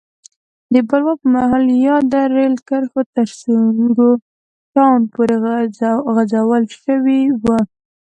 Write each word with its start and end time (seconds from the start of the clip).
د 0.73 0.75
بلوا 0.87 1.13
پر 1.19 1.27
مهال 1.33 1.65
یاده 1.87 2.21
رېل 2.35 2.55
کرښه 2.67 3.01
تر 3.15 3.27
سونګو 3.39 4.11
ټاون 4.73 5.01
پورې 5.13 5.35
غځول 6.15 6.63
شوې 6.81 7.21
وه. 7.43 7.59